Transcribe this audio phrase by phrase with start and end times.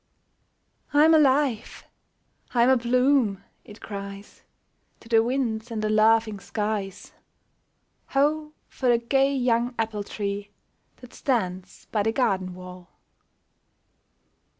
[0.95, 1.83] "I'm alive!
[2.55, 4.41] I'm abloom!" it cries
[5.01, 7.11] To the winds and the laughing skies.
[8.07, 8.53] Ho!
[8.67, 10.49] for the gay young apple tree
[11.01, 12.89] That stands by the garden wall